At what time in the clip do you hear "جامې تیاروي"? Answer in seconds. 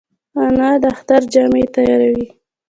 1.33-2.25